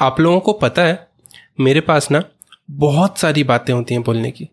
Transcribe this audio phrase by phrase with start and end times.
[0.00, 1.08] आप लोगों को पता है
[1.60, 2.22] मेरे पास ना
[2.70, 4.48] बहुत सारी बातें होती हैं बोलने की।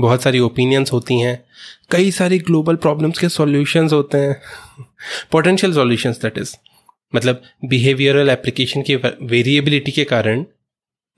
[0.00, 1.44] बहुत सारी ओपिनियंस होती हैं
[1.90, 4.86] कई सारी ग्लोबल प्रॉब्लम्स के सॉल्यूशंस होते हैं
[5.32, 6.54] पोटेंशियल सॉल्यूशंस दैट इज़
[7.14, 10.44] मतलब बिहेवियरल एप्लीकेशन की वेरिएबिलिटी के कारण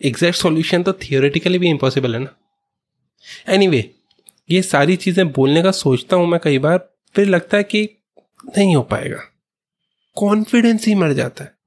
[0.00, 2.34] एग्जैक्ट सॉल्यूशन तो थियोरेटिकली भी इम्पॉसिबल है ना।
[3.48, 3.92] एनीवे anyway,
[4.50, 6.78] ये सारी चीज़ें बोलने का सोचता हूँ मैं कई बार
[7.14, 7.88] फिर लगता है कि
[8.58, 9.20] नहीं हो पाएगा।
[10.16, 11.57] कॉन्फिडेंस ही मर जाता है।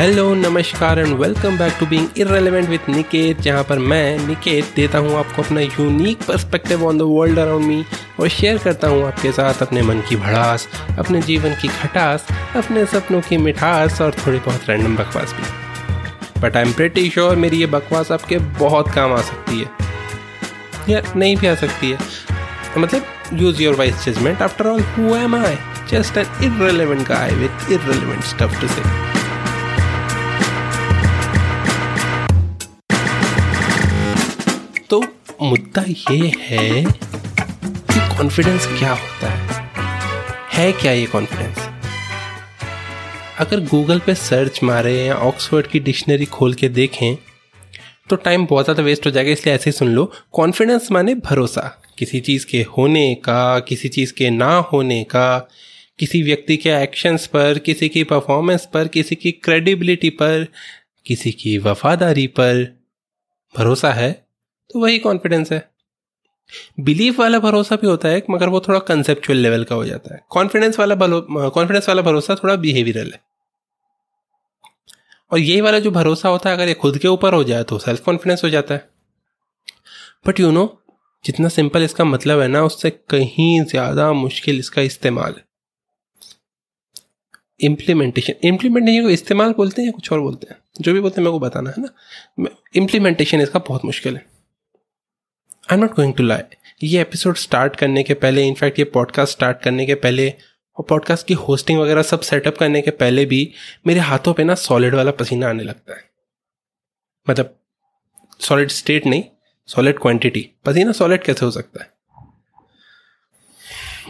[0.00, 4.98] हेलो नमस्कार and welcome back to being irrelevant with Niket जहाँ पर मैं निकेत देता
[4.98, 7.84] हूँ आपको अपना unique perspective on the world around me
[8.20, 10.68] और शेयर करता हूँ आपके साथ अपने मन की भड़ास,
[10.98, 16.56] अपने जीवन की खटास, अपने सपनों की मिठास और थोड़ी बहुत रैंडम बकवास भी। But
[16.56, 19.70] I am pretty sure मेरी ये बकवास आपके बहुत काम आ सकती है।
[20.88, 21.98] या नहीं भी आ सकती है।
[22.78, 25.56] मतलब use your wise judgement after all who am I
[25.90, 29.09] just an irrelevant guy with irrelevant stuff to say
[34.90, 35.00] तो
[35.42, 39.58] मुद्दा ये है कि कॉन्फिडेंस क्या होता है?
[40.52, 41.58] है क्या ये कॉन्फिडेंस
[43.38, 47.16] अगर गूगल पे सर्च मारे या ऑक्सफोर्ड की डिक्शनरी खोल के देखें
[48.08, 51.62] तो टाइम बहुत ज़्यादा वेस्ट हो जाएगा, इसलिए ऐसे ही सुन लो। कॉन्फिडेंस माने भरोसा।
[51.98, 55.38] किसी चीज़ के होने का, किसी चीज़ के ना होने का,
[55.98, 60.46] किसी व्यक्ति के एक्शंस पर, किसी की परफॉर्मेंस पर, किसी की क्रेडिबिलिटी पर,
[61.06, 62.64] किसी की वफादारी पर
[63.54, 64.10] भरोसा है?
[64.70, 65.68] तो वही कॉन्फिडेंस है।
[66.80, 70.20] बिलीफ वाला भरोसा भी होता है, मगर वो थोड़ा कंसेप्चुअल लेवल का हो जाता है।
[70.30, 73.20] कॉन्फिडेंस वाला कॉन्फिडेंस वाला भरोसा थोड़ा बिहेवियरल है।
[75.30, 77.78] और यही वाला जो भरोसा होता है, अगर ये खुद के ऊपर हो जाए तो
[77.78, 78.88] सेल्फ कॉन्फिडेंस हो जाता है।
[80.26, 80.66] बट यू नो
[81.24, 85.34] जितना सिंपल इसका मतलब है ना, उससे कहीं ज़्यादा मुश्किल इसका इस्तेमाल
[87.60, 90.56] इम्प्लीमेंटेशन इम्प्लीमेंटेशन को इस्तेमाल बोलते हैं या कुछ और बोलते हैं?
[90.80, 94.24] जो भी बोलते हैं, मेरे को बताना है ना। इम्प्लीमेंटेशन इसका बहुत मुश्किल है।
[95.70, 99.32] I am not going to lie ये एपिसोड स्टार्ट करने के पहले इनफैक्ट ये पॉडकास्ट
[99.32, 100.34] स्टार्ट करने के पहले,
[100.76, 103.52] और पॉडकास्ट की होस्टिंग वगैरह सब सेटअप करने के पहले भी
[103.86, 106.04] मेरे हाथों पे ना सॉलिड वाला पसीना आने लगता है।
[107.30, 107.56] मतलब
[108.40, 109.24] सॉलिड स्टेट नहीं
[109.66, 111.90] सॉलिड क्वांटिटी पसीना सॉलिड कैसे हो सकता है?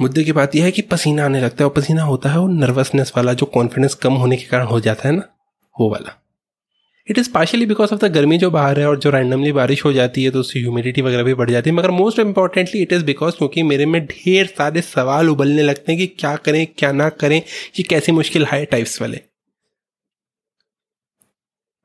[0.01, 2.49] मुद्दे की बात यह है कि पसीना आने लगता है, और पसीना होता है वो
[2.49, 5.23] नर्वसनेस वाला, जो कॉन्फिडेंस कम होने के कारण हो जाता है ना,
[5.81, 6.30] वो वाला।
[7.11, 9.93] It is partially because of the गर्मी जो बाहर है और जो रैंडमली बारिश हो
[9.93, 13.05] जाती है तो उससे ह्यूमिडिटी वगैरह भी बढ़ जाती है। मगर most importantly it is
[13.05, 17.09] because क्योंकि मेरे में ढेर सारे सवाल उबलने लगते हैं कि क्या करें, क्या ना
[17.09, 19.21] करें ये कैसी मुश्किल है टाइप्स वाले।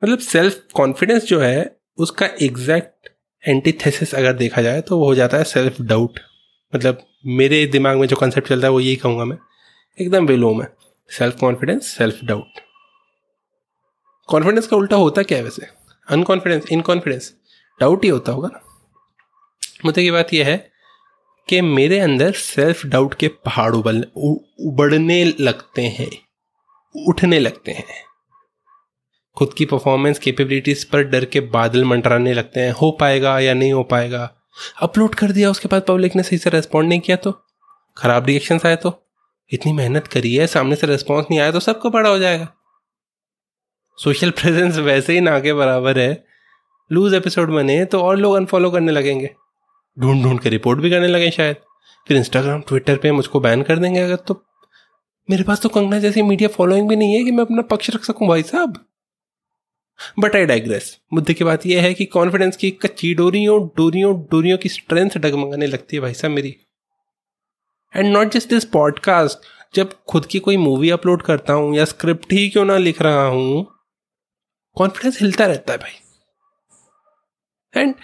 [0.02, 3.08] मतलब सेल्फ कॉन्फिडेंस जो है, उसका एग्जैक्ट
[3.44, 6.20] एंटीथेसिस अगर देखा जाए तो वो हो जाता है सेल्फ डाउट
[6.72, 7.02] मतलब
[7.38, 9.38] मेरे दिमाग में जो कंसेप्ट चलता है, वो यही कहूँगा मैं।
[9.98, 10.68] एकदम विलोम है
[11.10, 12.60] self confidence self doubt
[14.26, 15.66] confidence का उल्टा होता क्या है वैसे?
[16.08, 17.34] अनकॉन्फिडेंस इनकॉन्फिडेंस
[17.80, 18.62] डाउट ही होता होगा ना?
[19.84, 20.70] मुद्दे की बात यह है
[21.48, 26.10] कि मेरे अंदर सेल्फ डाउट के पहाड़ उबल उबड़ने लगते हैं,
[27.08, 27.84] उठने लगते हैं।
[29.36, 33.72] खुद की परफॉर्मेंस कैपेबिलिटीज पर डर के बादल मंडराने लगते हैं। हो पाएगा या नहीं
[33.72, 34.34] हो पाएगा?
[34.82, 37.32] अपलोड कर दिया, उसके बाद पब्लिक ने सही से रेस्पॉन्ड नहीं किया तो?
[37.96, 39.02] खराब रिएक्शन आए तो?
[39.50, 42.55] इतनी मेहनत करी है, सामने से रेस्पॉन्स नहीं आया तो सबको बड़ा हो जाएगा।
[43.98, 46.24] सोशल प्रेजेंस वैसे ही ना के बराबर है।
[46.90, 49.30] लूज एपिसोड बने तो और लोग अनफॉलो करने लगेंगे।
[49.96, 51.56] ढूंढ ढूंढ के रिपोर्ट भी करने लगे शायद।
[52.06, 54.42] फिर इंस्टाग्राम ट्विटर पे मुझको बैन कर देंगे अगर तो।
[55.28, 58.04] मेरे पास तो कंगना जैसी मीडिया फॉलोइंग भी नहीं है कि मैं अपना पक्ष रख
[58.04, 58.78] सकूँ भाई साहब।
[60.18, 64.58] बट आई डाइग्रेस मुद्दे की बात यह है कि कॉन्फिडेंस की कच्ची डोरियों डोरियों डोरियों
[64.58, 66.56] की स्ट्रेंथ डगमगाने लगती है भाई साहब मेरी।
[67.94, 72.32] And not just this podcast जब खुद की कोई मूवी अपलोड करता हूँ या स्क्रिप्ट
[72.32, 73.66] ही क्यों ना लिख रहा हूँ
[74.76, 75.92] कॉन्फिडेंस हिलता रहता है भाई।
[77.74, 77.94] एंड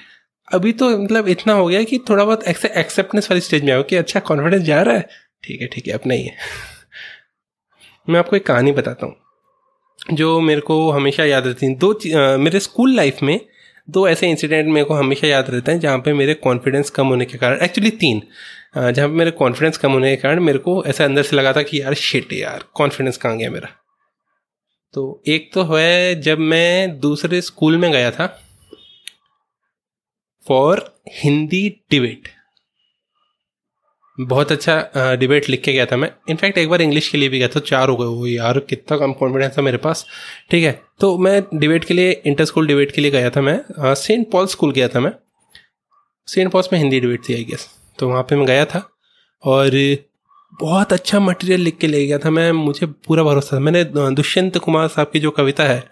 [0.49, 3.97] अभी तो मतलब इतना हो गया कि थोड़ा बहुत एक्सेप्टेंस वाली स्टेज में आओ कि
[3.97, 5.09] अच्छा कॉन्फिडेंस जा रहा है।
[5.45, 6.37] ठीक है ठीक है अपना ही है।
[8.09, 9.15] मैं आपको एक कहानी बताता हूँ।
[10.13, 13.39] जो मेरे को हमेशा याद रहती है। दो आ, मेरे स्कूल लाइफ में
[13.89, 17.25] दो ऐसे इंसिडेंट मेरे को हमेशा याद रहते हैं जहाँ पे मेरे कॉन्फिडेंस कम होने
[17.25, 18.23] के कारण एक्चुअली तीन।
[18.77, 21.63] जहाँ पे मेरे कॉन्फिडेंस कम होने के कारण मेरे को ऐसा अंदर से लगा था
[21.63, 23.69] कि यार शिट यार कॉन्फिडेंस कहाँ गया मेरा?
[24.95, 28.27] तो एक तो है जब मैं दूसरे स्कूल में गया था
[30.47, 30.85] फॉर
[31.15, 32.29] हिंदी डिबेट
[34.19, 37.39] बहुत अच्छा डिबेट लिख के गया था मैं। इनफैक्ट एक बार इंग्लिश के लिए भी
[37.39, 40.05] गया था। चार हो गए। वो यार, कितना कम कॉन्फिडेंस था मेरे पास।
[40.51, 43.95] ठीक है तो मैं डिबेट के लिए इंटर स्कूल डिबेट के लिए गया था मैं।
[43.95, 45.13] सेंट पॉल स्कूल गया था मैं।
[46.29, 47.69] सेंट पॉल्स में हिंदी डिबेट थी आई गेस
[47.99, 48.89] तो वहाँ पे मैं गया था।
[49.45, 49.71] और
[50.53, 54.59] बहुत अच्छा मटेरियल लिख के ले गया था। मैं, मुझे पूरा भरोसा था। मैंने दुष्यंत
[54.59, 55.83] कुमार साहब की जो कविता है,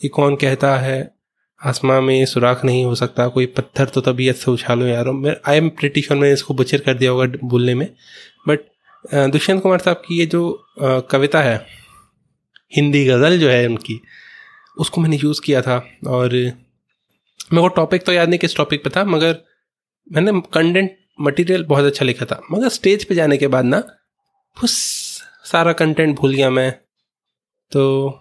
[0.00, 1.14] कि कौन कहता है,
[1.60, 5.12] आसमां में सुराख नहीं हो सकता, कोई पत्थर तो तबीयत से उछालो यारो।
[5.48, 7.88] आई एम प्रिटी श्योर मैंने इसको बुचर कर दिया होगा बोलने में।
[8.48, 8.60] बट
[9.32, 10.42] दुष्यंत कुमार साहब की ये जो
[11.10, 11.56] कविता है,
[12.72, 14.00] हिंदी गज़ल जो है उनकी,
[14.76, 15.76] उसको मैंने यूज़ किया था।
[16.06, 19.36] और मेरे को टॉपिक तो याद नहीं किस टॉपिक पे था, मगर
[20.06, 23.82] मैंने कंटेंट मटेरियल बहुत अच्छा लिखा था। मगर स्टेज पे जाने के बाद ना
[24.56, 24.74] उस
[25.44, 26.70] सारा कंटेंट भूल गया मैं।
[27.72, 28.20] तो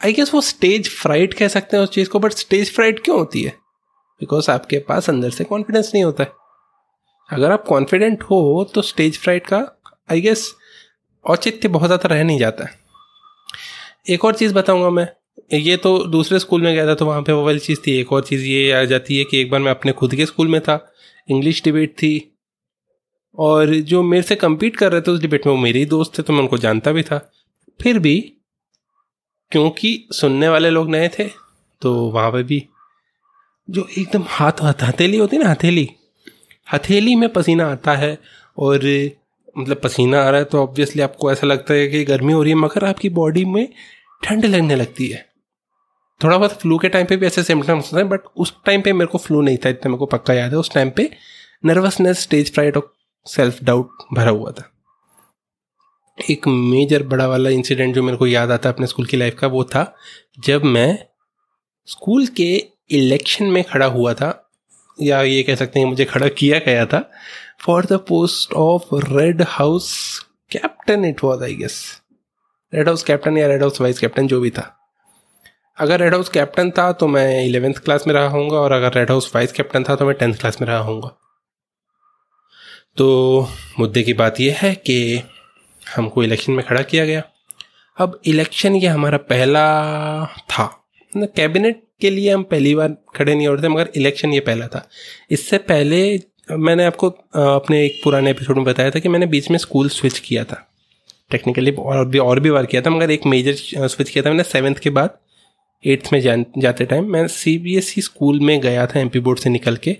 [0.00, 3.18] आई गेस वो स्टेज फ्राइट कह सकते हैं उस चीज़ को बट स्टेज फ्राइट क्यों
[3.18, 3.50] होती है?
[4.20, 6.32] बिकॉज़ आपके पास अंदर से कॉन्फिडेंस नहीं होता है।
[7.28, 9.58] अगर आप कॉन्फिडेंट हो तो स्टेज फ्राइट का
[10.12, 10.52] आई गेस
[11.24, 12.78] औचित्य बहुत ज़्यादा रह नहीं जाता है।
[14.10, 15.08] एक और चीज़ बताऊँगा मैं।
[15.54, 18.12] ये तो दूसरे स्कूल में गया था तो वहाँ पे वो वाली चीज़ थी। एक
[18.12, 20.60] और चीज़ ये आ जाती है कि एक बार मैं अपने खुद के स्कूल में
[20.60, 20.78] था।
[21.28, 22.37] इंग्लिश डिबेट थी।
[23.34, 26.18] और जो मेरे से कम्पीट कर रहे थे उस डिबेट में वो मेरे ही दोस्त
[26.18, 27.18] थे तो मैं उनको जानता भी था।
[27.80, 28.18] फिर भी,
[29.52, 31.28] क्योंकि सुनने वाले लोग नए थे
[31.82, 32.64] तो वहाँ पे भी
[33.68, 35.88] जो एकदम हाथ हाथ, हथेली होती है ना, हथेली।
[36.68, 38.18] हथेली में पसीना आता है
[38.58, 38.84] और
[39.58, 42.52] मतलब पसीना आ रहा है तो ऑब्वियसली आपको ऐसा लगता है कि गर्मी हो रही
[42.52, 43.68] है, मगर आपकी बॉडी में
[44.22, 45.26] ठंड लगने लगती है।
[46.20, 48.92] थोड़ा बहुत फ्लू के टाइम पे भी ऐसे सिम्टम्स होते हैं बट उस टाइम पे
[48.92, 51.10] मेरे को फ्लू नहीं था, इतना मेरे को पक्का याद है। उस टाइम पे
[51.64, 52.92] नर्वसनेस स्टेज फ्राइट और
[53.28, 54.70] सेल्फ डाउट भरा हुआ था।
[56.30, 59.38] एक मेजर बड़ा वाला इंसिडेंट जो मेरे को याद आता है अपने स्कूल की लाइफ
[59.38, 59.94] का, वो था
[60.38, 60.98] जब मैं
[61.88, 64.50] स्कूल के इलेक्शन में खड़ा हुआ था,
[65.02, 67.10] या ये कह सकते हैं मुझे खड़ा किया गया था
[67.60, 70.18] for the post of red house
[70.50, 71.80] captain it was I guess
[72.72, 74.74] red house captain या रेड हाउस वाइस कैप्टन जो भी था।
[75.78, 79.10] अगर रेड हाउस कैप्टन था तो मैं इलेवेंथ क्लास में रहा हूँगा और अगर रेड
[79.10, 81.16] हाउस वाइस कैप्टन था तो मैं टेंथ क्लास में रहा हूँगा
[82.98, 83.48] तो
[83.80, 85.22] मुद्दे की बात यह है कि
[85.96, 87.22] हमको इलेक्शन में खड़ा किया गया।
[87.98, 89.62] अब इलेक्शन ये हमारा पहला
[90.50, 90.64] था।
[91.16, 94.66] कैबिनेट के लिए हम पहली बार खड़े नहीं हो रहे थे, मगर इलेक्शन ये पहला
[94.66, 94.88] था।
[95.30, 97.08] इससे पहले मैंने आपको
[97.56, 100.64] अपने एक पुराने एपिसोड में बताया था कि मैंने बीच में स्कूल स्विच किया था।
[101.30, 104.42] टेक्निकली और भी और भी बार किया था, मगर एक मेजर स्विच किया था मैंने
[104.42, 105.18] सेवन्थ के बाद।
[105.84, 106.20] एट्थ में
[106.58, 109.50] जाते टाइम मैं C, B, S E school में गया था, एम, पी, बोर्ड से
[109.50, 109.96] निकल के।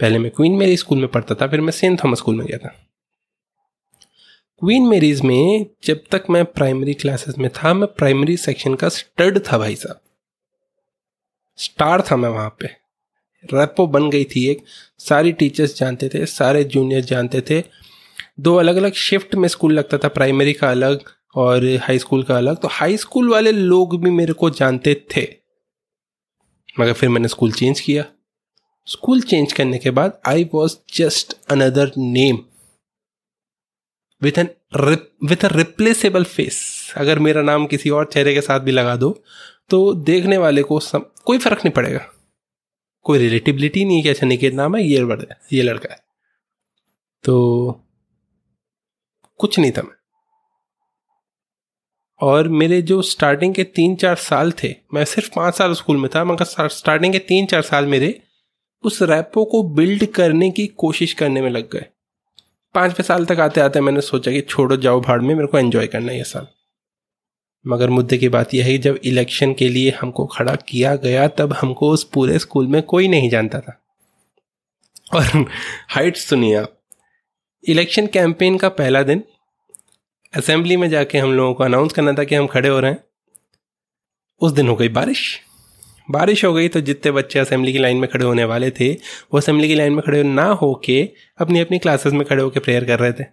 [0.00, 2.58] पहले मैं क्वीन मेरी स्कूल में पढ़ता था, फिर मैं सेंट थॉमस स्कूल में गया
[2.58, 2.68] था।
[4.58, 9.38] क्वीन मेरीज में जब तक मैं प्राइमरी क्लासेस में था, मैं प्राइमरी सेक्शन का स्टड
[9.38, 10.00] था भाई साहब।
[11.56, 12.66] स्टार था मैं वहाँ पे।
[13.54, 14.64] रेपो बन गई थी एक।
[14.98, 17.62] सारी टीचर्स जानते थे, सारे जूनियर जानते थे।
[18.40, 21.00] दो अलग अलग शिफ्ट में स्कूल लगता था प्राइमरी का अलग
[21.34, 25.26] और हाई स्कूल का अलग। तो हाई स्कूल वाले लोग भी मेरे को जानते थे।
[26.80, 28.04] मगर फिर मैंने स्कूल चेंज किया।
[28.86, 32.38] स्कूल चेंज करने के बाद I was just another name
[34.22, 34.48] with an
[35.24, 36.60] with a replaceable face
[36.96, 39.10] अगर मेरा नाम किसी और चेहरे के साथ भी लगा दो
[39.70, 42.00] तो देखने वाले को सम, कोई फ़र्क नहीं पड़ेगा।
[43.02, 44.98] कोई रिलेटिबिलिटी नहीं है कि अच्छा निकेत नाम है ये
[45.52, 45.98] ये लड़का है।
[47.24, 47.80] तो
[49.38, 49.94] कुछ नहीं था। मैं
[52.20, 56.08] और मेरे जो स्टार्टिंग के तीन चार साल थे मैं सिर्फ़ पाँच साल स्कूल में
[56.14, 58.22] था मगर स्टार्टिंग के तीन चार साल मेरे
[58.86, 61.86] उस रैपो को बिल्ड करने की कोशिश करने में लग गए।
[62.74, 65.86] पाँचवें साल तक आते आते मैंने सोचा कि छोड़ो, जाओ भाड़ में, मेरे को एंजॉय
[65.86, 66.46] करना है ये साल।
[67.66, 71.52] मगर मुद्दे की बात यह है जब इलेक्शन के लिए हमको खड़ा किया गया, तब
[71.52, 73.82] हमको उस पूरे स्कूल में कोई नहीं जानता था।
[75.14, 75.50] और
[75.88, 76.80] हाइट सुनिए आप।
[77.68, 79.24] इलेक्शन कैंपेन का पहला दिन
[80.36, 83.04] असेंबली में जाके हम लोगों को अनाउंस करना था कि हम खड़े हो रहे हैं।
[84.40, 85.40] उस दिन हो गई बारिश।
[86.08, 89.38] बारिश हो गई तो जितने बच्चे असेंबली की लाइन में खड़े होने वाले थे, वो
[89.38, 91.02] असेंबली की लाइन में खड़े ना होके
[91.40, 93.24] अपनी अपनी क्लासेस में खड़े होकर प्रेयर कर रहे थे।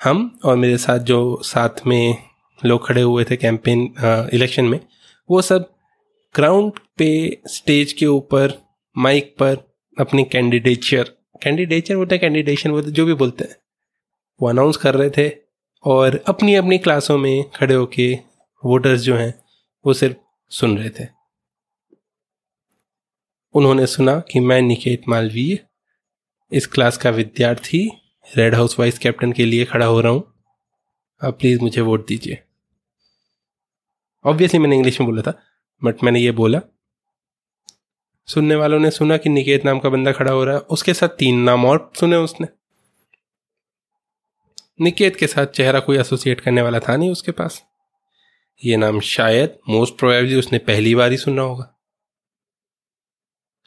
[0.00, 2.16] हम और मेरे साथ जो साथ में
[2.62, 3.82] लोग खड़े हुए थे कैंपेन
[4.34, 4.78] इलेक्शन में,
[5.28, 5.68] वो सब
[6.34, 8.52] ग्राउंड पे स्टेज के ऊपर
[8.96, 9.56] माइक पर
[9.96, 11.10] अपनी कैंडिडेचर
[11.42, 13.56] कैंडिडेचर बोलते हैं कैंडिडेशन बोलते जो भी बोलते हैं,
[14.40, 15.30] वो अनाउंस कर रहे थे
[15.84, 18.12] और अपनी अपनी क्लासों में खड़े होके
[18.62, 19.34] वोटर्स जो हैं,
[19.84, 20.16] वो सिर्फ़
[20.52, 21.21] सुन रहे थे।
[23.54, 25.58] उन्होंने सुना कि मैं निकेत मालवीय,
[26.52, 27.92] इस क्लास का विद्यार्थी
[28.36, 30.34] रेड हाउस वाइस कैप्टन के लिए खड़ा हो रहा हूँ।
[31.24, 32.38] आप प्लीज़ मुझे वोट दीजिए।
[34.24, 35.42] ऑब्वियसली मैंने इंग्लिश में बोला था
[35.84, 36.60] बट मैंने ये बोला।
[38.26, 41.08] सुनने वालों ने सुना कि निकेत नाम का बंदा खड़ा हो रहा है, उसके साथ
[41.08, 42.46] तीन नाम और सुने उसने।
[44.80, 47.62] निकेत के साथ चेहरा कोई एसोसिएट करने वाला था नहीं उसके पास।
[48.64, 51.71] ये नाम शायद मोस्ट प्रोबेबली उसने पहली बार ही सुना होगा।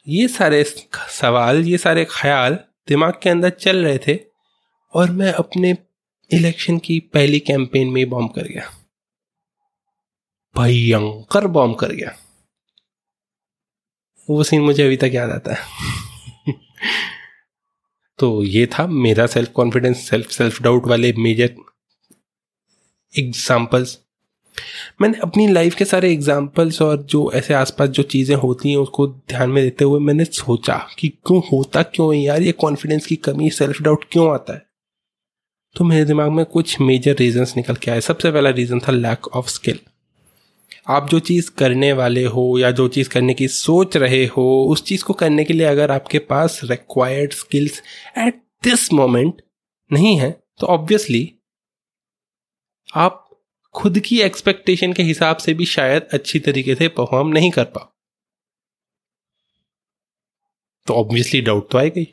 [0.08, 0.64] ये सारे
[0.96, 2.54] सवाल, ये सारे ख्याल
[2.88, 4.20] दिमाग के अंदर चल रहे थे
[4.94, 5.78] और मैं अपने
[6.34, 8.70] इलेक्शन की पहली कैंपेन में बॉम्ब कर गया।
[10.56, 12.16] भयंकर बॉम्ब कर गया।
[14.30, 15.62] वो सीन मुझे अभी तक याद आता है।
[18.18, 21.56] तो ये था मेरा self confidence self self doubt वाले मेजर
[23.18, 24.05] एग्जाम्पल्स
[25.02, 29.06] मैंने अपनी लाइफ के सारे एग्जाम्पल्स और जो ऐसे आसपास जो चीज़ें होती हैं, उसको
[29.06, 33.16] ध्यान में देते हुए मैंने सोचा कि क्यों होता क्यों है यार, ये कॉन्फिडेंस की
[33.16, 34.66] कमी सेल्फ डाउट क्यों आता है?
[35.76, 39.28] तो मेरे दिमाग में कुछ मेजर रीजंस निकल के आए। सबसे पहला रीज़न था लैक
[39.28, 39.78] ऑफ़ स्किल
[40.88, 44.84] आप जो चीज़ करने वाले हो या जो चीज़ करने की सोच रहे हो, उस
[44.84, 47.82] चीज़ को करने के लिए अगर आपके पास required skills
[48.18, 49.42] at this moment
[49.92, 51.32] नहीं है तो ऑब्वियसली
[52.94, 53.25] आप
[53.76, 57.92] खुद की एक्सपेक्टेशन के हिसाब से भी शायद अच्छी तरीके से परफॉर्म नहीं कर पाओ।
[60.86, 62.06] तो ऑब्वियसली डाउट तो आएगा ही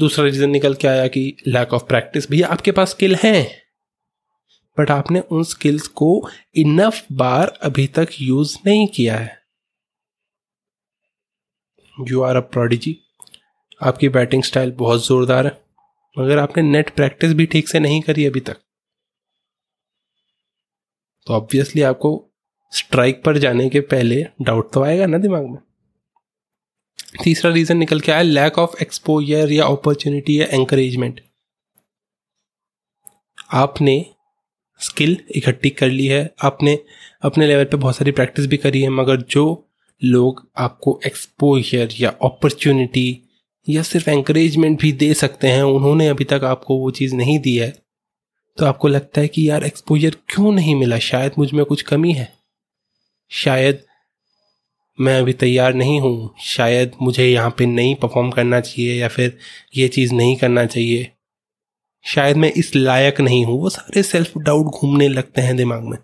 [0.00, 3.66] दूसरा रीजन निकल के आया कि लैक ऑफ़ प्रैक्टिस भी आपके पास स्किल है।
[4.78, 9.38] बट आपने उन स्किल्स को इनफ बार अभी तक यूज़ नहीं किया है।
[12.08, 12.98] यू आर अ प्रोडिजी
[13.82, 15.58] आपकी बैटिंग स्टाइल बहुत जोरदार है।
[16.18, 18.56] मगर आपने नेट प्रैक्टिस भी ठीक से नहीं करी अभी तक।
[21.26, 22.10] तो ऑब्वियसली आपको
[22.72, 25.58] स्ट्राइक पर जाने के पहले डाउट तो आएगा ना दिमाग में।
[27.22, 31.20] तीसरा रीजन निकल के आया लैक ऑफ़ एक्सपोजर या अपॉर्चुनिटी या एंकरेजमेंट
[33.54, 34.04] आपने
[34.80, 36.78] स्किल इकट्ठी कर ली है, आपने
[37.22, 39.68] अपने लेवल पे बहुत सारी प्रैक्टिस भी करी है, मगर जो
[40.02, 43.22] लोग आपको एक्सपोजर या अपॉर्चुनिटी
[43.68, 47.56] या सिर्फ़ एंकरेजमेंट भी दे सकते हैं, उन्होंने अभी तक आपको वो चीज़ नहीं दी
[47.56, 47.72] है।
[48.58, 50.98] तो आपको लगता है कि यार एक्सपोजर क्यों नहीं मिला?
[50.98, 52.32] शायद मुझमें कुछ कमी है।
[53.30, 53.82] शायद
[55.00, 59.38] मैं अभी तैयार नहीं हूँ। शायद मुझे यहाँ पे नहीं परफॉर्म करना चाहिए या फिर
[59.76, 61.12] ये चीज़ नहीं करना चाहिए।
[62.04, 65.98] शायद मैं इस लायक नहीं हूँ। वो सारे सेल्फ डाउट घूमने लगते हैं दिमाग में।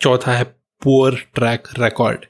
[0.00, 0.44] चौथा है
[0.82, 2.26] पुअर ट्रैक रिकॉर्ड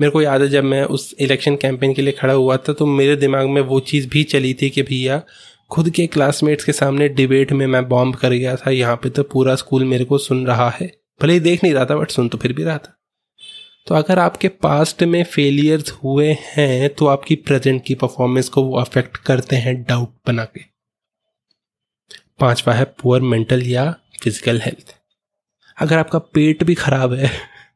[0.00, 2.86] मेरे को याद है जब मैं उस इलेक्शन कैंपेन के लिए खड़ा हुआ था तो
[2.86, 5.22] मेरे दिमाग में वो चीज़ भी चली थी कि भैया
[5.70, 9.22] खुद के क्लासमेट्स के सामने डिबेट में मैं बॉम्ब कर गया था, यहाँ पे तो
[9.22, 12.28] पूरा स्कूल मेरे को सुन रहा है। भले ही देख नहीं रहा था बट सुन
[12.28, 12.94] तो फिर भी रहा था।
[13.86, 18.78] तो अगर आपके पास्ट में फेलियर्स हुए हैं तो आपकी प्रेजेंट की परफॉर्मेंस को वो
[18.78, 20.60] अफेक्ट करते हैं डाउट बना के।
[22.40, 23.90] पांचवा है पुअर मेंटल या
[24.22, 24.94] फ़िज़िकल हेल्थ
[25.78, 27.30] अगर आपका पेट भी खराब है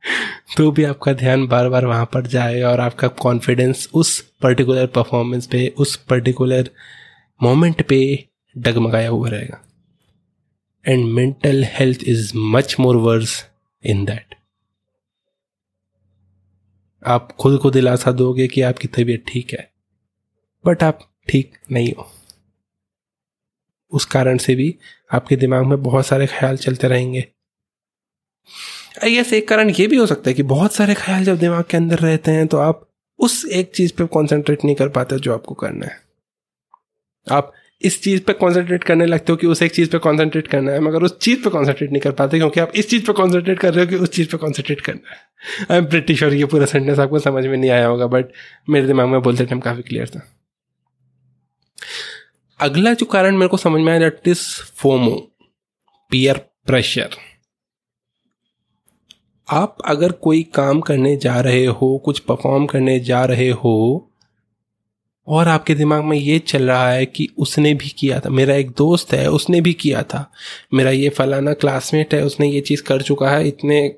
[0.57, 5.47] तो भी आपका ध्यान बार बार वहाँ पर जाए और आपका कॉन्फिडेंस उस पर्टिकुलर परफॉर्मेंस
[5.47, 6.71] पे, उस पर्टिकुलर
[7.43, 9.61] मोमेंट पे डगमगाया हुआ रहेगा।
[10.85, 13.45] And mental health is much more worse
[13.85, 14.35] in that
[17.03, 19.71] आप खुद को दिलासा दोगे कि आपकी तबीयत ठीक है
[20.65, 22.11] बट आप ठीक नहीं हो।
[23.93, 24.75] उस कारण से भी
[25.13, 27.25] आपके दिमाग में बहुत सारे ख्याल चलते रहेंगे।
[29.05, 31.77] आई एक कारण ये भी हो सकता है कि बहुत सारे ख्याल जब दिमाग के
[31.77, 35.55] अंदर रहते हैं तो आप उस एक चीज़ पे कॉन्सेंट्रेट नहीं कर पाते जो आपको
[35.55, 36.02] करना है।
[37.27, 37.53] आप
[37.83, 40.81] इस चीज़ पे कॉन्सेंट्रेट करने लगते हो कि उस एक चीज़ पे कॉन्सेंट्रेट करना है,
[40.81, 43.75] मगर उस चीज़ पे कॉन्सेंट्रेट नहीं कर पाते क्योंकि आप इस चीज़ पे कॉन्सेंट्रेट कर
[43.75, 45.21] रहे हो कि उस चीज़ पे कॉन्सेंट्रेट करना है।
[45.71, 48.33] आई एम प्रिटी श्योर ये पूरा सेंटेंस आपको समझ में नहीं आया होगा बट
[48.71, 50.29] मेरे दिमाग में बोलते टाइम काफ़ी क्लियर था।
[52.61, 55.17] अगला जो कारण मेरे को समझ में आया that is FOMO
[56.11, 57.17] peer pressure
[59.49, 64.09] आप अगर कोई काम करने जा रहे हो, कुछ परफॉर्म करने जा रहे हो
[65.27, 68.71] और आपके दिमाग में ये चल रहा है कि उसने भी किया था। मेरा एक
[68.71, 70.33] दोस्त है, उसने भी किया था।
[70.75, 73.97] मेरा ये फलाना क्लासमेट है, उसने ये चीज़ कर चुका है। इतने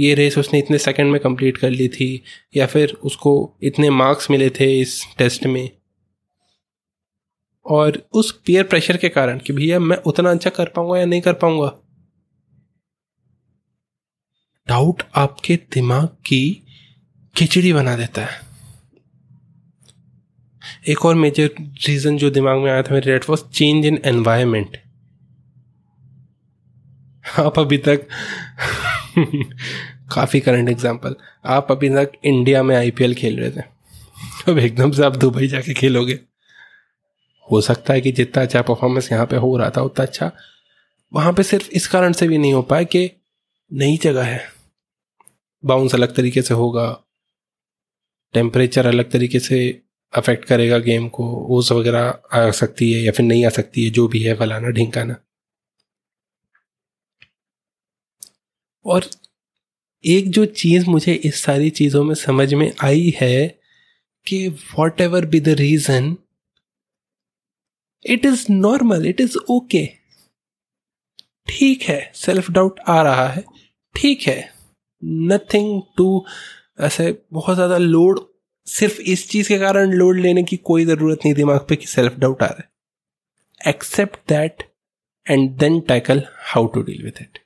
[0.00, 2.22] ये रेस उसने इतने सेकंड में कंप्लीट कर ली थी,
[2.56, 5.70] या फिर उसको इतने मार्क्स मिले थे इस टेस्ट में।
[7.66, 11.20] और उस पीयर प्रेशर के कारण कि भैया मैं उतना अच्छा कर पाऊँगा या नहीं
[11.20, 11.72] कर पाऊँगा?
[14.68, 16.62] डाउट आपके दिमाग की
[17.36, 18.47] खिचड़ी बना देता है।
[20.88, 21.50] एक और मेजर
[21.86, 24.76] रीज़न जो दिमाग में आया था मेरे date was change in environment
[27.38, 28.06] आप अभी तक
[30.14, 31.14] काफ़ी करंट एग्ज़ाम्पल
[31.46, 33.62] आप अभी तक इंडिया में आईपीएल खेल रहे थे।
[34.50, 36.18] अब एकदम से आप दुबई जाके खेलोगे।
[37.48, 40.30] हो सकता है कि जितना अच्छा परफॉर्मेंस यहाँ पे हो रहा था, उतना अच्छा।
[41.12, 43.10] वहाँ पे सिर्फ़ इस कारण से भी नहीं हो पाया कि
[43.70, 44.40] नई जगह है।
[45.64, 46.86] बाउंस अलग तरीके से होगा।
[48.34, 49.60] टेम्परेचर अलग तरीके से
[50.12, 51.24] अफेक्ट करेगा गेम को
[51.56, 54.68] ओस वगैरह आ सकती है या फिर नहीं आ सकती है, जो भी है, फलाना
[54.70, 55.16] ढिंकाना।
[58.84, 59.04] और
[60.04, 63.46] एक जो चीज़ मुझे इस सारी चीज़ों में समझ में आई है
[64.26, 64.48] कि
[65.00, 66.16] whatever be the reason
[68.04, 69.84] it is normal it is okay
[71.48, 73.44] ठीक है सेल्फ डाउट आ रहा है,
[73.94, 74.38] ठीक है।
[75.02, 76.24] नथिंग टू
[76.80, 78.20] ऐसे बहुत ज़्यादा लोड
[78.68, 82.14] सिर्फ़ इस चीज़ के कारण लोड लेने की कोई ज़रूरत नहीं दिमाग पे कि सेल्फ
[82.14, 84.62] डाउट आ रहा है। Except that
[85.26, 87.38] and then tackle how to deal with it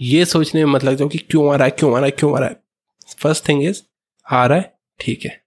[0.00, 2.10] ये सोचने में मत लग जाओ कि क्यों आ रहा है क्यों आ रहा है
[2.10, 2.56] क्यों आ रहा है?
[3.18, 3.82] फ़र्स्ट थिंग इज़
[4.26, 5.44] आ रहा है ठीक है।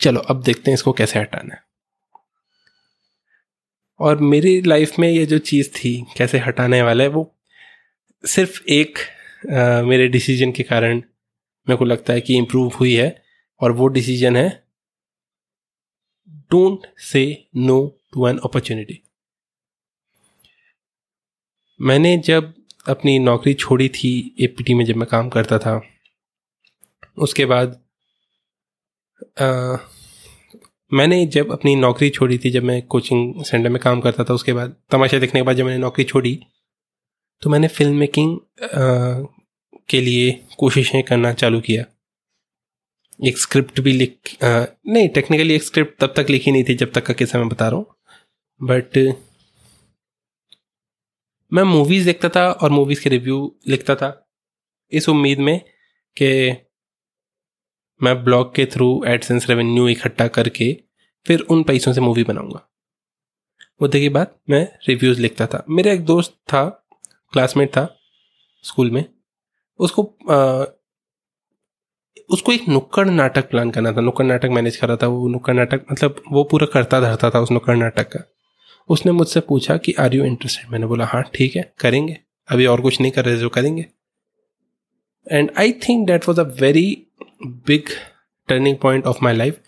[0.00, 1.62] चलो अब देखते हैं इसको कैसे हटाना है।
[4.00, 7.34] और मेरी लाइफ में ये जो चीज़ थी कैसे हटाने वाला है वो
[8.24, 8.98] सिर्फ़ एक
[9.52, 11.02] आ, मेरे डिसीज़न के कारण
[11.68, 13.10] मेरे को लगता है कि इम्प्रूव हुई है
[13.60, 14.48] और वो डिसीज़न है
[16.50, 17.24] don't say
[17.56, 17.78] no
[18.12, 19.02] to an opportunity
[21.80, 22.54] मैंने जब
[22.88, 24.10] अपनी नौकरी छोड़ी थी
[24.40, 25.80] एपीटी में जब मैं काम करता था
[27.18, 27.80] उसके बाद
[29.40, 29.76] आ,
[30.92, 34.52] मैंने जब अपनी नौकरी छोड़ी थी जब मैं कोचिंग सेंटर में काम करता था उसके
[34.52, 36.38] बाद तमाशा देखने के बाद जब मैंने नौकरी छोड़ी
[37.42, 38.38] तो मैंने फ़िल्म मेकिंग
[39.90, 41.84] के लिए कोशिशें करना चालू किया।
[43.26, 46.92] एक स्क्रिप्ट भी लिख आ, नहीं टेक्निकली एक स्क्रिप्ट तब तक लिखी नहीं थी जब
[46.92, 47.86] तक का किस्सा मैं बता रहा हूँ।
[48.60, 48.98] बट
[51.52, 54.30] मैं मूवीज़ देखता था और मूवीज़ के रिव्यू लिखता था।
[54.92, 55.60] इस उम्मीद में
[56.16, 56.28] कि
[58.02, 60.72] मैं ब्लॉग के थ्रू एडसेंस रेवेन्यू इकट्ठा करके
[61.26, 62.68] फिर उन पैसों से मूवी बनाऊँगा।
[63.82, 66.64] मुद्दे की बात मैं रिव्यूज़ लिखता था। मेरा एक दोस्त था
[67.32, 68.00] क्लासमेट था
[68.64, 69.04] स्कूल में।
[69.78, 70.64] उसको आ,
[72.30, 75.54] उसको एक नुक्कड़ नाटक प्लान करना था। नुक्कड़ नाटक मैनेज कर रहा था वो नुक्कड़
[75.54, 78.24] नाटक मतलब वो पूरा करता धरता था उस नुक्कड़ नाटक का।
[78.88, 82.18] उसने मुझसे पूछा कि आर यू इंटरेस्टेड मैंने बोला हाँ ठीक है करेंगे।
[82.48, 83.86] अभी और कुछ नहीं कर रहे जो करेंगे।
[85.32, 87.06] And I think that was a very
[87.46, 87.88] big
[88.48, 89.60] turning point of my life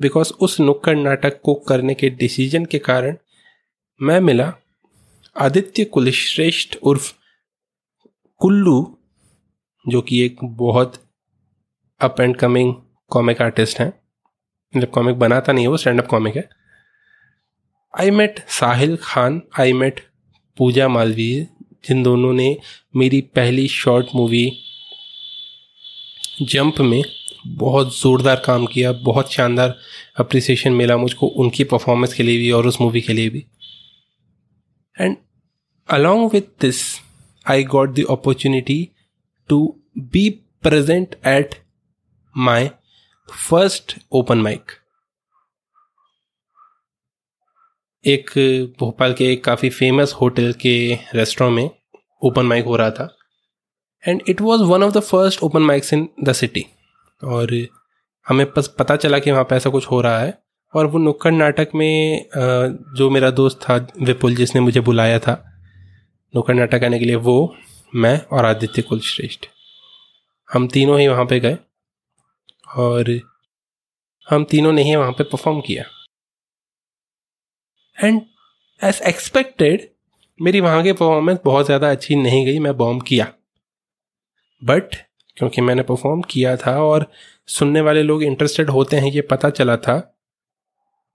[0.00, 3.16] because उस नुक्कड़ नाटक को करने के डिसीज़न के कारण
[4.02, 4.52] मैं मिला
[5.36, 7.12] आदित्य कुलश्रेष्ठ उर्फ़
[8.36, 8.93] कुल्लू
[9.88, 11.02] जो कि एक बहुत
[12.00, 12.74] up and coming
[13.08, 13.92] comic artist हैं।
[14.76, 16.48] मतलब कॉमिक बनाता नहीं है, वो स्टैंड अप कॉमिक है।
[18.00, 20.00] I met Sahil Khan I met
[20.56, 21.48] Pooja Malviya
[21.88, 22.56] जिन दोनों ने
[22.96, 24.50] मेरी पहली शॉर्ट मूवी
[26.42, 27.02] जंप में
[27.46, 29.76] बहुत ज़ोरदार काम किया, बहुत शानदार
[30.18, 33.46] अप्रिसिएशन मिला मुझको उनकी परफॉर्मेंस के लिए भी और उस मूवी के लिए भी।
[35.00, 35.16] And
[35.88, 36.78] along with this,
[37.46, 38.76] i got the opportunity
[39.48, 39.58] to
[40.12, 40.24] be
[40.62, 41.56] present at
[42.34, 42.62] my
[43.48, 44.60] first open mic.
[48.04, 48.30] एक
[48.80, 50.74] भोपाल के एक काफ़ी फ़ेमस होटल के
[51.14, 51.70] रेस्टोरेंट में
[52.22, 53.08] ओपन माइक हो रहा था।
[54.04, 56.64] And it was one of the first open mics in the city
[57.24, 57.56] और
[58.26, 60.38] हमें बस पता चला कि वहाँ पर ऐसा कुछ हो रहा है।
[60.74, 62.26] और वो नुक्कड़ नाटक में
[62.96, 65.42] जो मेरा दोस्त था विपुल जिसने मुझे बुलाया था,
[66.36, 67.54] नुक्कड़ नाटक आने के लिए वो
[67.94, 69.46] मैं और आदित्य कुल श्रेष्ठ
[70.48, 71.56] हम तीनों ही वहाँ पे गए
[72.76, 73.10] और
[74.26, 75.84] हम तीनों ने ही वहाँ पे परफॉर्म किया।
[77.96, 78.20] एंड
[78.80, 79.88] एज एक्सपेक्टेड
[80.40, 83.32] मेरी वहाँ की परफॉर्मेंस बहुत ज़्यादा अच्छी नहीं गई, मैं बॉम्ब किया।
[84.62, 84.94] बट
[85.36, 87.10] क्योंकि मैंने परफॉर्म किया था और
[87.48, 89.96] सुनने वाले लोग इंटरेस्टेड होते हैं, ये पता चला था,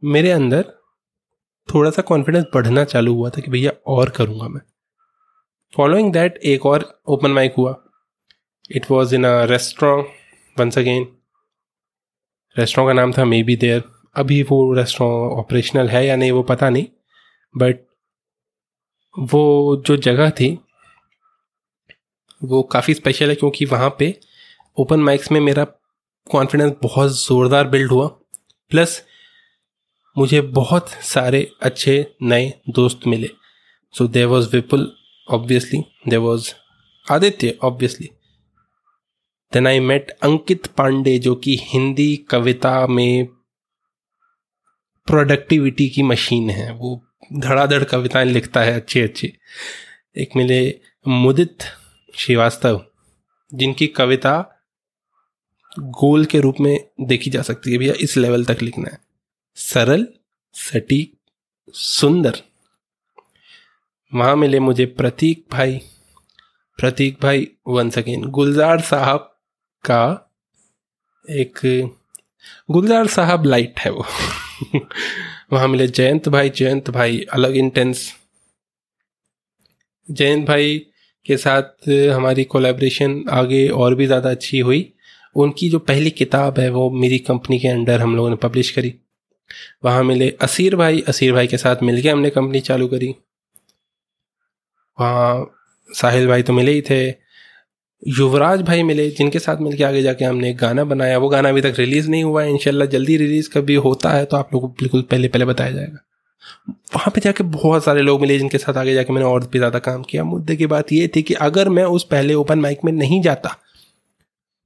[0.03, 0.73] मेरे अंदर
[1.69, 4.61] थोड़ा सा कॉन्फिडेंस बढ़ना चालू हुआ था कि भैया और करूँगा मैं।
[5.73, 7.75] फॉलोइंग दैट एक और ओपन माइक हुआ।
[8.71, 10.08] It was in a restaurant
[10.60, 11.08] once again
[12.55, 13.84] restaurant का नाम था मे बी देयर
[14.15, 16.86] अभी वो रेस्टोरेंट ऑपरेशनल है या नहीं, वो पता नहीं।
[17.55, 17.79] बट
[19.15, 20.60] वो जो जगह थी,
[22.43, 24.13] वो काफ़ी स्पेशल है क्योंकि वहाँ पे
[24.77, 25.65] ओपन माइक्स में मेरा
[26.27, 28.08] कॉन्फिडेंस बहुत ज़ोरदार बिल्ड हुआ।
[28.71, 29.01] प्लस
[30.15, 33.29] मुझे बहुत सारे अच्छे नए दोस्त मिले।
[33.93, 34.95] So there was Vipul
[35.29, 36.53] obviously there was
[37.11, 38.09] Aditya obviously
[39.53, 43.25] then I met Ankit Pandey जो कि हिंदी कविता में
[45.07, 49.33] प्रोडक्टिविटी की मशीन है। वो धड़ाधड़ कविताएँ लिखता है अच्छी अच्छी।
[50.17, 51.57] एक मिले मुदित
[52.15, 52.85] श्रीवास्तव,
[53.53, 54.65] जिनकी कविता
[55.79, 58.99] गोल के रूप में देखी जा सकती है। भैया, इस लेवल तक लिखना है।
[59.55, 60.07] सरल,
[60.53, 61.17] सटीक,
[61.73, 62.48] सुंदर।
[64.13, 65.80] वहाँ मिले मुझे प्रतीक भाई।
[66.80, 69.19] प्रतीक भाई वंस अगेन गुलजार साहब
[69.84, 70.32] का
[71.26, 71.60] एक,
[72.72, 74.06] गुलजार साहब लाइट है वो।
[75.54, 78.13] वहाँ मिले जयंत भाई जयंत भाई, अलग इंटेंस
[80.12, 80.78] जयंत भाई
[81.26, 84.93] के साथ हमारी कोलेब्रेशन आगे और भी ज़्यादा अच्छी हुई।
[85.36, 88.93] उनकी जो पहली किताब है वो मेरी कंपनी के अंडर हम लोगों ने पब्लिश करी।
[89.86, 93.15] वहाँ मिले असीर भाई असीर भाई के साथ मिलके हमने कंपनी चालू करी।
[94.99, 95.55] वहाँ
[95.89, 97.07] साहिल भाई तो मिले ही थे,
[98.03, 101.62] युवराज भाई मिले, जिनके साथ मिलके आगे जाके हमने एक गाना बनाया। वो गाना अभी
[101.62, 104.75] तक रिलीज़ नहीं हुआ है इनशाला जल्दी रिलीज़ कभी होता है तो आप लोगों को
[104.79, 105.99] बिल्कुल पहले पहले बताया जाएगा।
[106.95, 109.79] वहाँ पे जाके बहुत सारे लोग मिले जिनके साथ आगे जाके मैंने और भी ज़्यादा
[109.81, 112.91] काम किया। मुद्दे की बात ये थी कि अगर मैं उस पहले ओपन माइक में
[112.93, 113.55] नहीं जाता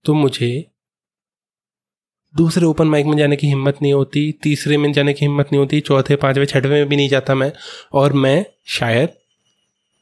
[0.06, 0.66] तो मुझे
[2.36, 5.60] दूसरे ओपन माइक में जाने की हिम्मत नहीं होती, तीसरे में जाने की हिम्मत नहीं
[5.60, 7.52] होती, चौथे, पाँचवें, छठवें में भी नहीं जाता मैं,
[7.94, 9.10] और मैं शायद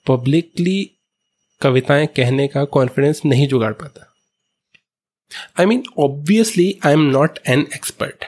[0.08, 0.92] पब्लिकली
[1.62, 4.08] कविताएँ कहने का कॉन्फिडेंस नहीं जुगाड़ पाता।
[5.60, 8.26] I mean obviously I am not an expert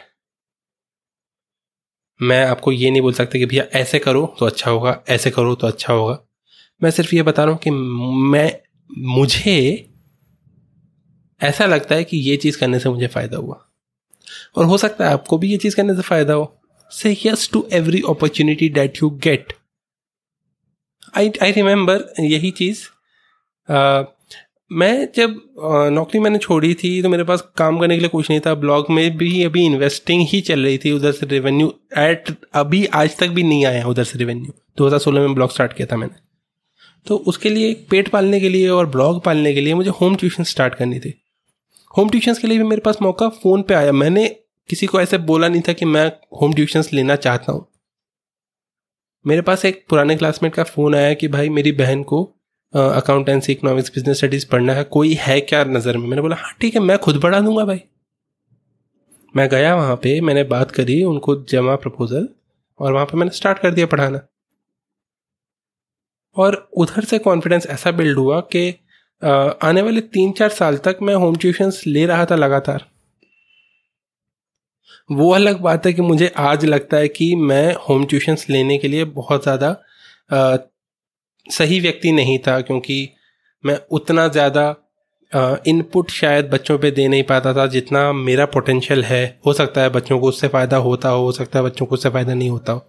[2.20, 5.56] मैं आपको ये नहीं बोल सकता कि भैया ऐसे करो तो अच्छा होगा, ऐसे करो
[5.56, 6.18] तो अच्छा होगा।
[6.82, 8.52] मैं सिर्फ़ ये बता रहा हूँ कि मैं,
[8.90, 9.90] मुझे
[11.42, 13.60] ऐसा लगता है कि ये चीज़ करने से मुझे फ़ायदा हुआ।
[14.58, 16.54] और हो सकता है आपको भी ये चीज़ करने से फ़ायदा हो।
[16.92, 19.54] Say yes to every opportunity that you get
[21.14, 22.82] I I remember यही चीज़।
[24.72, 25.36] मैं जब
[25.94, 28.86] नौकरी मैंने छोड़ी थी तो मेरे पास काम करने के लिए कुछ नहीं था। ब्लॉग
[28.92, 33.28] में भी अभी इन्वेस्टिंग ही चल रही थी। उधर से रेवेन्यू एट अभी आज तक
[33.30, 36.22] भी नहीं आया उधर से रेवेन्यू 2016 में ब्लॉग स्टार्ट किया था मैंने।
[37.08, 40.44] तो उसके लिए पेट पालने के लिए और ब्लॉग पालने के लिए मुझे होम ट्यूशन
[40.46, 41.14] स्टार्ट करनी थी।
[41.94, 44.28] होम ट्यूशन के लिए भी मेरे पास मौका फ़ोन पे आया। मैंने
[44.70, 46.06] किसी को ऐसे बोला नहीं था कि मैं
[46.42, 47.66] होम ट्यूशन्स लेना चाहता हूँ।
[49.26, 52.24] मेरे पास एक पुराने क्लासमेट का फ़ोन आया कि भाई मेरी बहन को
[52.74, 56.08] अकाउंटेंसी इकोनॉमिक्स बिज़नेस स्टडीज़ पढ़ना है, कोई है क्या नज़र में?
[56.08, 57.82] मैंने बोला हाँ ठीक है, मैं खुद पढ़ा दूँगा भाई।
[59.36, 62.28] मैं गया वहाँ पे, मैंने बात करी, उनको जमा प्रपोजल
[62.80, 64.20] और वहाँ पे मैंने स्टार्ट कर दिया पढ़ाना।
[66.36, 68.70] और उधर से कॉन्फिडेंस ऐसा बिल्ड हुआ कि
[69.22, 72.86] आने वाले तीन चार साल तक मैं होम ट्यूशन्स ले रहा था लगातार।
[75.10, 78.88] वो अलग बात है कि मुझे आज लगता है कि मैं होम ट्यूशन्स लेने के
[78.88, 79.76] लिए बहुत ज़्यादा
[81.46, 83.10] सही व्यक्ति नहीं था क्योंकि
[83.64, 84.76] मैं उतना ज़्यादा
[85.68, 89.90] इनपुट शायद बच्चों पे दे नहीं पाता था जितना मेरा पोटेंशियल है। हो सकता है
[89.90, 92.74] बच्चों को उससे फ़ायदा होता हो हो सकता है बच्चों को उससे फ़ायदा नहीं होता
[92.74, 92.86] हो।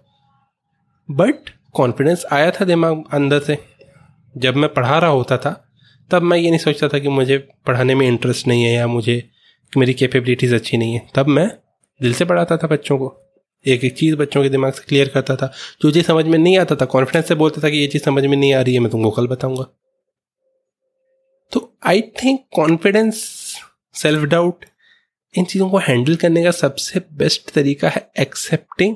[1.09, 3.57] बट कॉन्फिडेंस आया था दिमाग अंदर से।
[4.35, 5.51] जब मैं पढ़ा रहा होता था,
[6.11, 9.23] तब मैं ये नहीं सोचता था कि मुझे पढ़ाने में इंटरेस्ट नहीं है या मुझे,
[9.73, 11.49] मेरी कैपेबिलिटीज़ अच्छी नहीं है। तब मैं
[12.01, 13.15] दिल से पढ़ाता था बच्चों को।
[13.65, 16.57] एक एक चीज़ बच्चों के दिमाग से क्लियर करता था। जो चीज़ समझ में नहीं
[16.57, 18.79] आता था कॉन्फिडेंस से बोलता था कि ये चीज़ समझ में नहीं आ रही है,
[18.79, 19.65] मैं तुमको कल बताऊँगा।
[21.51, 23.23] तो I think confidence
[23.95, 24.65] self doubt
[25.35, 28.95] इन चीज़ों को हैंडल करने का सबसे बेस्ट तरीका है एक्सेप्टिंग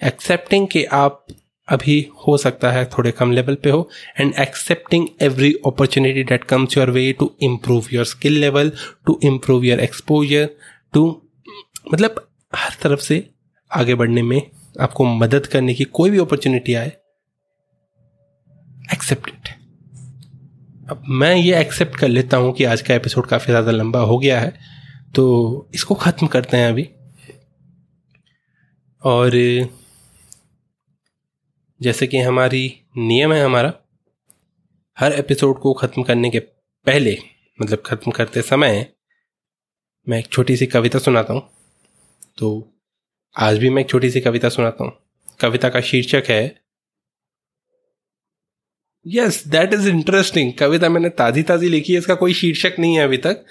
[0.00, 1.26] एक्सेप्टिंग कि आप
[1.68, 3.88] अभी हो सकता है, थोड़े कम लेवल पे हो
[4.20, 8.72] and accepting every opportunity that comes your way to improve your skill level
[9.06, 10.48] to improve your exposure
[10.94, 11.21] to
[11.86, 13.28] मतलब हर तरफ़ से
[13.70, 14.40] आगे बढ़ने में
[14.80, 16.92] आपको मदद करने की कोई भी अपॉर्चुनिटी आए
[18.92, 19.48] एक्सेप्ट इट
[20.90, 24.18] अब मैं ये एक्सेप्ट कर लेता हूँ कि आज का एपिसोड काफ़ी ज़्यादा लंबा हो
[24.18, 24.52] गया है
[25.14, 25.24] तो
[25.74, 26.88] इसको ख़त्म करते हैं अभी।
[29.02, 29.32] और
[31.80, 32.62] जैसे कि हमारी
[32.98, 33.72] नियम है हमारा,
[34.98, 36.38] हर एपिसोड को ख़त्म करने के
[36.86, 37.16] पहले
[37.58, 38.86] मतलब ख़त्म करते समय,
[40.06, 41.42] मैं एक छोटी सी कविता सुनाता हूँ।
[42.42, 42.48] तो
[43.36, 44.92] आज भी मैं एक छोटी सी कविता सुनाता हूँ।
[45.40, 46.42] कविता का शीर्षक है
[49.06, 53.04] यस दैट इज़ इंटरेस्टिंग कविता मैंने ताज़ी ताज़ी लिखी है, इसका कोई शीर्षक नहीं है
[53.04, 53.44] अभी तक।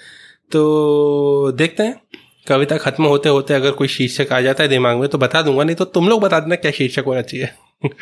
[0.52, 2.00] तो देखते हैं,
[2.48, 5.64] कविता खत्म होते होते अगर कोई शीर्षक आ जाता है दिमाग में तो बता दूँगा,
[5.64, 7.48] नहीं तो तुम लोग बता देना क्या शीर्षक होना चाहिए।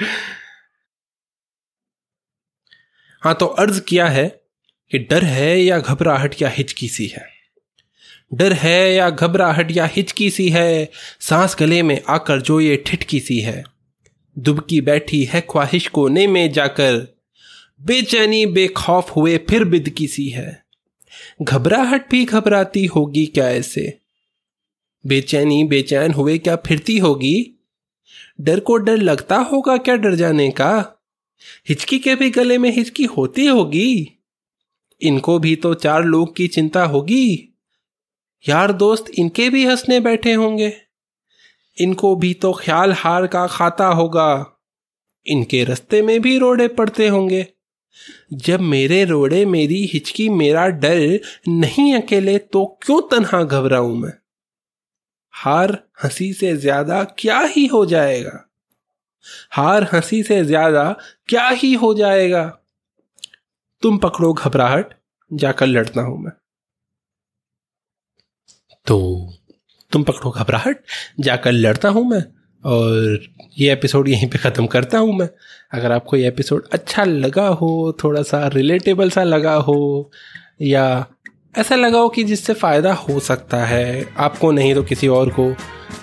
[3.23, 4.29] हाँ तो अर्ज़ किया है
[4.91, 7.40] कि डर है या घबराहट या हिचकी सी है।
[8.33, 10.91] डर है या घबराहट या हिचकी सी है,
[11.21, 13.65] सांस गले में आकर जो ये ठिठकी सी है।
[14.39, 17.17] दुबकी बैठी है ख्वाहिश कोने में जाकर,
[17.83, 20.65] बेचैनी, बेखौफ हुए फिर बिदकी सी है।
[21.43, 23.99] घबराहट भी घबराती होगी क्या ऐसे
[25.07, 27.51] बेचैनी, बेचैन हुए क्या फिरती होगी?
[28.41, 31.03] डर को डर लगता होगा क्या डर जाने का?
[31.69, 34.19] हिचकी के भी गले में हिचकी होती होगी?
[35.01, 37.50] इनको भी तो चार लोग की चिंता होगी।
[38.45, 40.73] यार दोस्त, इनके भी हंसने बैठे होंगे।
[41.79, 44.57] इनको भी तो ख्याल हार का खाता होगा।
[45.27, 47.47] इनके रस्ते में भी रोड़े पड़ते होंगे।
[48.33, 54.13] जब मेरे रोड़े मेरी हिचकी मेरा डर नहीं अकेले तो क्यों तनहा घबराऊं मैं?
[55.35, 58.49] हार हँसी से ज़्यादा क्या ही हो जाएगा?
[59.51, 60.97] हार हँसी से ज़्यादा
[61.29, 62.45] क्या ही हो जाएगा?
[63.83, 64.95] तुम पकड़ो घबराहट,
[65.31, 66.33] जाकर लड़ता हूँ मैं।
[68.91, 68.99] तो
[69.93, 70.77] तुम पकड़ो घबराहट,
[71.21, 72.23] जाकर लड़ता हूँ मैं,
[72.65, 73.21] और
[73.59, 75.29] ये एपिसोड यहीं पे ख़त्म करता हूँ मैं।
[75.75, 80.11] अगर आपको ये एपिसोड अच्छा लगा हो, थोड़ा सा रिलेटेबल सा लगा हो,
[80.63, 81.07] या
[81.59, 85.53] ऐसा लगा हो कि जिससे फ़ायदा हो सकता है, आपको नहीं तो किसी और को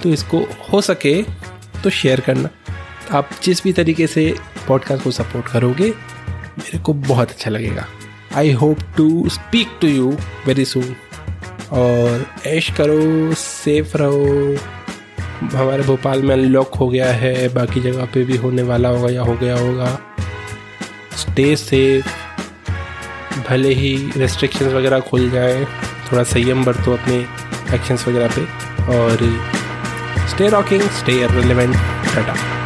[0.04, 0.39] तो इसको
[0.71, 1.21] हो सके
[1.84, 2.50] तो शेयर करना।
[3.12, 4.34] आप जिस भी तरीके से
[4.67, 7.86] पॉडकास्ट को सपोर्ट करोगे, मेरे को बहुत अच्छा लगेगा।
[8.36, 10.12] I hope to speak to you
[10.47, 10.95] very soon
[11.71, 14.56] और ऐश करो सेफ़ रहो।
[15.58, 19.21] हमारे भोपाल में अनलॉक हो गया है, बाकी जगह पे भी होने वाला होगा या
[19.21, 19.99] हो गया होगा।
[21.17, 22.08] स्टे सेफ़
[23.49, 25.65] भले ही रेस्ट्रिक्शंस वगैरह खुल जाए,
[26.12, 27.25] थोड़ा संयम बरतो अपने
[27.73, 29.17] एक्शंस वगैरह पे। और
[30.27, 31.75] stay rocking stay relevant
[32.15, 32.57] tata.